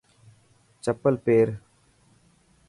[0.83, 1.47] چپل پير.